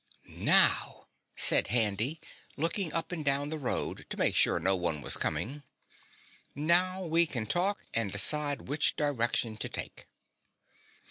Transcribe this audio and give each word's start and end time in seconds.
"NOW!" 0.25 1.09
said 1.35 1.67
Handy, 1.67 2.19
looking 2.57 2.91
up 2.91 3.11
and 3.11 3.23
down 3.23 3.51
the 3.51 3.59
road 3.59 4.07
to 4.09 4.17
make 4.17 4.35
sure 4.35 4.59
no 4.59 4.75
one 4.75 4.99
was 5.03 5.15
coming, 5.15 5.61
"now 6.55 7.03
we 7.05 7.27
can 7.27 7.45
talk 7.45 7.83
and 7.93 8.11
decide 8.11 8.63
which 8.63 8.95
direction 8.95 9.57
to 9.57 9.69
take." 9.69 10.07